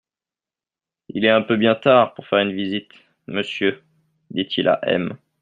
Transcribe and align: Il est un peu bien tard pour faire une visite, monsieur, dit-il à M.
Il 1.09 1.25
est 1.25 1.29
un 1.29 1.43
peu 1.43 1.57
bien 1.57 1.75
tard 1.75 2.15
pour 2.15 2.25
faire 2.25 2.39
une 2.39 2.55
visite, 2.55 2.89
monsieur, 3.27 3.83
dit-il 4.31 4.67
à 4.67 4.79
M. 4.81 5.15